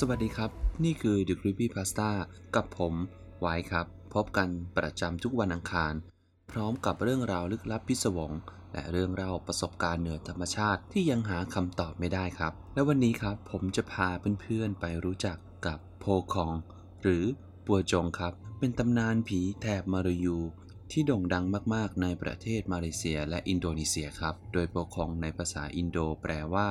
[0.00, 0.50] สวัสดีครับ
[0.84, 2.10] นี่คือ The Creepy Pasta
[2.54, 2.94] กับผม
[3.40, 5.94] ไว้ครับ พบกันประจำทุกวันอังคาร
[6.52, 8.32] พร้อมกับเรื่องราวลึกลับพิศวง
[8.72, 14.08] และเรื่องเล่าประสบการณ์เหนือธรรมชาติที่ยังหาคำตอบไม่ได้ครับ และวันนี้ครับผมจะพา
[14.40, 16.04] เพื่อนๆไปรู้จักกับโพ
[16.34, 16.54] คอง
[17.02, 17.24] หรือ
[17.66, 20.38] ปัวจงครับ เป็นตำนานผีแถบมาลายู
[20.90, 26.68] ที่โด่งดังมากๆ ในประเทศมาเลเซียและอินโดนีเซียครับ โดยโปคองในภาษาอินโดแปลว่า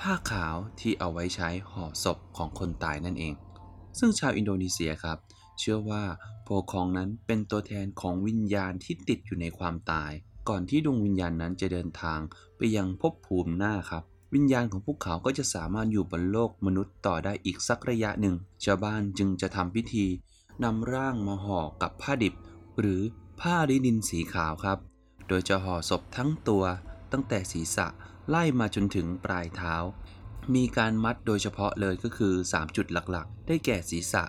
[0.00, 3.34] ผ้าขาวที่เอาไว้ใช้ห่อศพของคนตายนั่นเอง
[3.98, 5.18] ซึ่งชาวอินโดนีเซียครับ
[5.58, 6.04] เชื่อว่า
[6.44, 10.12] โพคองนั้นเป็นตัวแทนของวิญญาณที่ติดอยู่ในความตาย
[10.48, 12.20] ก่อนที่ดวงวิญญาณนั้นจะเดินทาง
[12.56, 14.02] ไปยังภพภูมิหน้าครับ
[14.34, 20.06] วิญญาณของพวกเขาก็จะสามารถอยู่บนโลกมนุษย์ต่อได้อีกสักระยะหนึ่ง ชาวบ้านจึงจะทำพิธี
[20.64, 22.34] นำร่างมาห่อกับผ้าดิบ
[22.80, 23.02] หรือ
[23.40, 24.78] ผ้าลินินสีขาวครับ
[25.28, 26.64] โดยจะห่อศพทั้งตัว
[27.12, 27.86] ตั้งแต่ศีรษะ
[28.28, 29.74] ไล่มาจนถึงปลายเท้า
[30.54, 34.24] มีการมัดโดยเฉพาะเลยก็คือ 3 จุดหลักๆ ได้แก่ศีรษะ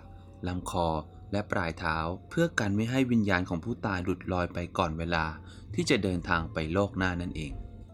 [0.48, 0.88] ลำคอ
[1.32, 1.98] และปลายเท้า
[2.30, 5.26] เพื่อกันไม่ให้วิญญาณของผู้ตายหลุดลอยไปก่อนเวลา
[5.74, 7.52] ที่จะเดินทางไปโลกหน้านั่นเอง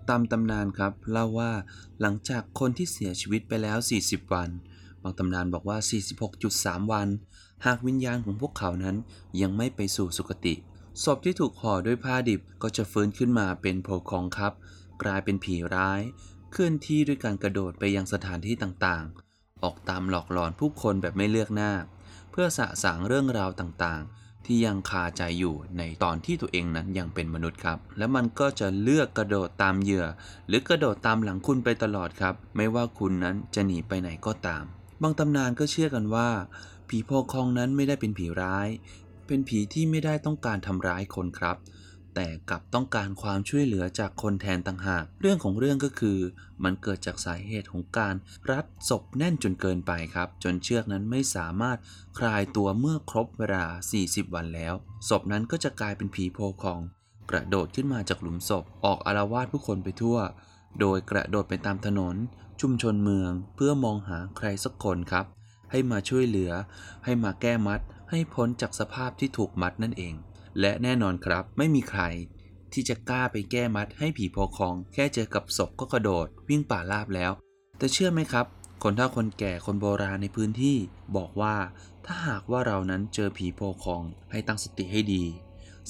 [0.09, 1.51] ตามตำนานครับเล่าว่า
[2.01, 4.49] หลังจากคนที่เสียชีวิตไปแล้ว 40 วัน
[5.03, 5.77] บางตำนานบอกว่า
[6.35, 7.07] 46.3 วัน
[7.65, 8.95] หากวิญญาณของพวกเขานั้น
[9.41, 10.55] ยังไม่ไปสู่สุคติ
[11.01, 14.53] ศพที่ถูกห่อด้วยผ้าดิบก็จะฟื้นขึ้นมาเป็นโพคองครับ
[15.03, 16.01] กลายเป็นผีร้าย
[16.51, 21.71] เคลื่อนที่ด้วยการกระโดดไปยังสถานที่ต่างๆ ออกตามหลอกหลอนผู้คนแบบไม่เลือกหน้า
[22.31, 30.05] เพื่อสะสางเรื่องราวต่างๆ ที่ยังคาใจอยู่ในตอนที่ตัวเองนั้นยังเป็นมนุษย์ครับ และมันก็จะเลือกกระโดดตามเหยื่อ
[30.47, 34.63] หรือกระโดดตามหลังคุณไปตลอดครับ ไม่ว่าคุณนั้นจะหนีไปไหนก็ตาม
[35.01, 36.29] บางตำนานก็เชื่อกันว่า
[36.89, 38.67] ผีโพคองนั้นไม่ได้เป็นผีร้าย
[39.27, 41.57] เป็นผีที่ไม่ได้ต้องการทำร้ายคนครับ
[42.15, 46.19] แต่กลับต้องการความช่วยเหลือจากคนแทนต่างหาก เรื่องของเรื่องก็คือ
[46.63, 48.15] มันเกิดจากสาเหตุของการ
[48.51, 51.77] รัดศพแน่นจนเกินไปครับ จนเชือกนั้นไม่สามารถ
[52.19, 53.65] คลายตัวเมื่อครบเวลา
[54.01, 54.73] 40 วันแล้ว
[55.09, 56.81] ศพนั้นก็จะกลายเป็นผีโพคอง
[57.29, 60.17] กระโดดขึ้นมาจากหลุมศพ ออกอารวาสผู้คนไปทั่ว
[60.79, 62.15] โดยกระโดดไปตามถนน
[62.61, 65.25] ชุมชนเมือง เพื่อมองหาใครสักคนครับ
[65.73, 66.51] ให้มาช่วยเหลือ
[67.05, 70.13] ให้มาแก้มัด ให้พ้นจากสภาพที่ถูกมัดนั่นเอง
[70.59, 72.01] และแน่นอนครับไม่มีใคร
[72.73, 77.31] ที่จะกล้าไปแก้มัดให้ผีโพคอง แค่เจอกับศพก็กระโดด วิ่งป่าลาบแล้ว
[77.77, 78.45] แต่เชื่อไหมครับ
[78.83, 80.77] คนเฒ่าคนแก่คนโบราณในพื้นที่
[81.17, 81.55] บอกว่า
[82.05, 84.01] ถ้าหากว่าเรานั้นเจอผีโพคอง
[84.31, 85.23] ให้ตั้งสติให้ดี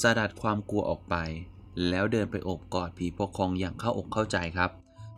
[0.01, 1.15] สลัดความกลัวออกไป
[1.89, 4.71] แล้วเดินไปโอบกอดผีโพคองอย่างเข้าอกเข้าใจครับ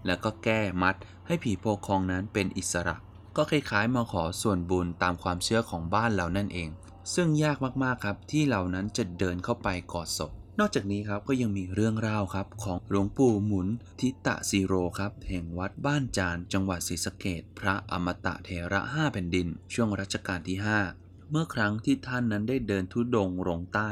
[0.05, 0.95] แล้วก็แก้มัด
[1.27, 2.95] ให้ผีโพคองนั้นเป็นอิสระ
[3.38, 6.69] ก็คล้ายๆมาขอส่วนบุญตามความเชื่อของบ้านเรานั่นเอง
[7.13, 13.68] ซึ่งยากมากๆครับที่เรานั้นจะเดินเข้าไปกอดศพนอกจากนี้ครับก็ยังมีเรื่องราวครับของหลวงปู่หมุน
[14.00, 20.57] ทิตะซีโรครับแห่งวัดบ้านจานจังหวัดศรีสะเกดพระอมตะเถระห้าแผ่นดิน ช่วงรัชกาลที่
[20.94, 23.90] 5 เมื่อครั้งที่ท่านนั้นได้เดินทุดงลงใต้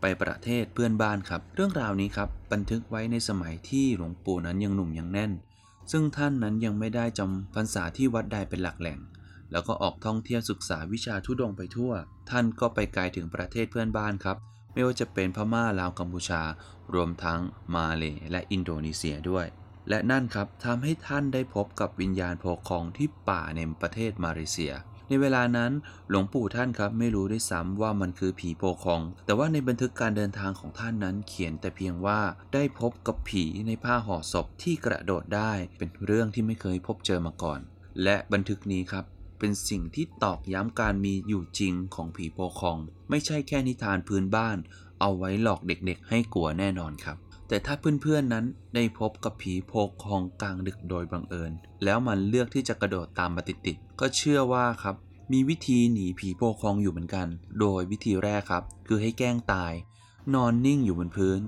[0.00, 5.32] ไปประเทศเพื่อนบ้านครับ เรื่องราวนี้ครับบันทึกไว้ในสมัยที่หลวงปู่นั้นยังหนุ่มยังแน่น
[5.92, 8.98] ซึ่งท่านนั้นยังไม่ได้จำพรรษาที่วัดใดเป็นหลักแหล่ง
[9.52, 11.92] แล้วก็ออกท่องเที่ยวศึกษาวิชาทุดงไปทั่ว
[12.30, 14.36] ท่านก็ไปไกลถึงประเทศเพื่อนบ้านครับ
[14.72, 16.42] ไม่ว่าจะเป็นพม่าลาวกัมพูชา
[16.94, 17.40] รวมทั้ง
[17.74, 19.46] มาเลและอินโดนีเซียด้วย
[19.88, 24.72] และนั่นครับทำให้ท่านได้พบกับวิญญาณโพคองที่ป่าในประเทศมาเลเซีย
[25.08, 25.72] ในเวลานั้น
[26.08, 32.20] หลวงปู่ท่านครับไม่รู้ด้วยซ้ำว่ามันคือผีโพคอง แต่ว่าในบันทึกการเดินทางของท่านนั้นเขียนแต่เพียงว่า
[32.54, 37.60] ได้พบกับผีในผ้าห่อศพที่กระโดดได้เป็นเรื่องที่ไม่เคยพบเจอมาก่อน
[38.02, 39.04] และบันทึกนี้ครับ
[39.38, 42.78] เป็นสิ่งที่ตอกย้ำการมีอยู่จริงของผีโพคอง
[43.10, 44.56] ไม่ใช่แค่นิทานพื้นบ้าน
[45.00, 47.16] เอาไว้หลอกเด็กๆให้กลัวแน่นอนครับ
[47.48, 51.52] แต่ถ้าเพื่อนๆนั้นได้พบกับผีโพกคองกลางดึกโดยบังเอิญ
[51.84, 54.96] แล้วมันเลือกที่จะกระโดดตามมาติดๆก็เชื่อว่าครับ
[55.32, 57.26] มีวิธีหนีผีโพคองอยู่เหมือนกัน
[57.60, 59.72] โดยวิธีแรกครับ คือให้แกล้งตาย
[60.34, 61.40] นอนนิ่งอยู่บนพื้น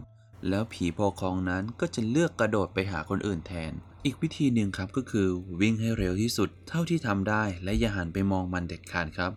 [0.48, 3.72] แล้วผีโพคองนั้นก็จะเลือกกระโดดไปหาคนอื่นแทน
[4.04, 5.28] อีกวิธีหนึ่งครับก็คือ
[5.60, 9.32] วิ่งให้เร็วที่สุดเท่าที่ทำได้และอย่าหันไปมองมันเด็ดขาดครับ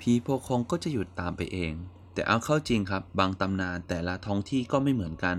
[0.00, 1.72] ผีโพคองก็จะหยุดตามไปเอง
[2.14, 5.36] แต่เอาเข้าจริงครับ บางตำนานแต่ละท้องที่ก็ไม่เหมือนกัน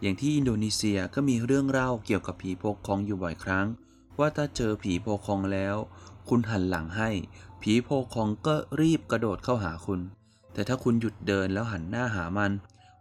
[0.00, 3.66] อย่างที่อินโดนีเซียก็มีเรื่องเล่าเกี่ยวกับผีโพคองอยู่บ่อยครั้ง
[4.18, 5.76] ว่าถ้าเจอผีโพคองแล้ว
[6.28, 7.10] คุณหันหลังให้
[7.62, 10.00] ผีโพคองก็รีบกระโดดเข้าหาคุณ
[10.52, 12.52] แต่ถ้าคุณหยุดเดินแล้วหันหน้าหามัน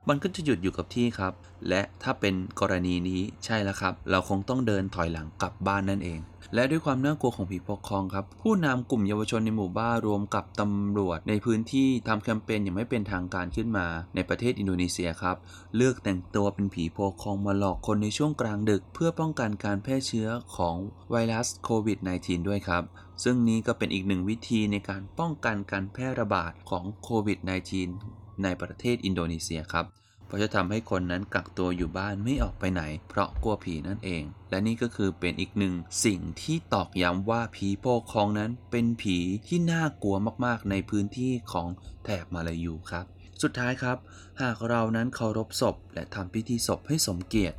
[0.08, 1.34] มันก็จะหยุดอยู่กับที่ครับ
[1.70, 6.20] และถ้าเป็นกรณีนี้ใช่แล้วครับ เราคงต้องเดินถอยหลังกลับบ้านนั่นเอง
[6.56, 15.38] และด้วยความน่ากลัวของผีปกครองครับ ผู้นำกลุ่มเยาวชนในหมู่บ้านรวมกับตำรวจ ในพื้นที่ทำแคมเปญอย่างไม่เป็นทางการขึ้นมา ในประเทศอินโดนีเซียครับ
[15.76, 20.76] เลือกแต่งตัวเป็นผีโพกคองมาหลอกคนในช่วงกลางดึก เพื่อป้องกันการแพร่เชื้อของ
[21.12, 22.84] ไวรัสโควิด -19 ด้วยครับ
[23.24, 29.86] ซึ่งนี้ก็เป็นอีกหนึ่งวิธีในการป้องกันการแพร่ระบาดของโควิด -19 ในประเทศอินโดนีเซียครับ
[30.26, 35.74] เพราะจะทำให้คนนั้นกักตัวอยู่บ้านไม่ออกไปไหน เพราะกลัวผีนั่นเอง และนี่ก็คือเป็นอีกหนึ่ง
[36.06, 40.16] สิ่งที่ตอกย้ำว่าผีโพกคองนั้นเป็นผีที่น่ากลัว
[40.46, 41.68] มากๆ ในพื้นที่ของ
[42.04, 43.06] แถบมาลายูครับ
[43.42, 43.98] สุดท้ายครับ
[44.42, 47.58] หากเรานั้นเคารพศพ และทำพิธีศพให้สมเกียรติ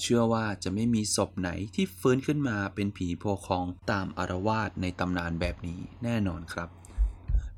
[0.00, 6.79] เชื่อว่าจะไม่มีศพไหนที่ฟื้นขึ้นมาเป็นผีโพคองตามอารวาสในตำนานแบบนี้แน่นอนครับ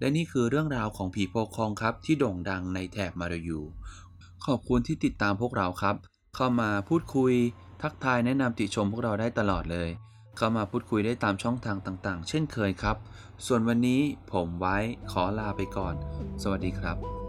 [0.02, 3.60] และนี่คือเรื่องราวของผีโพคองครับที่โด่งดังในแถบมาลายู
[4.46, 5.96] ขอบคุณที่ติดตามพวกเราครับ
[6.36, 7.32] เข้ามาพูดคุย
[7.82, 9.88] ทักทายแนะนำติชมพวกเราได้ตลอดเลย
[10.36, 12.96] เข้ามาพูดคุยได้ตามช่องทางต่างๆ เช่นเคยครับ
[13.46, 14.00] ส่วนวันนี้
[14.32, 14.76] ผมไว้
[15.12, 15.94] ขอลาไปก่อน
[16.42, 17.21] สวัสดีครับ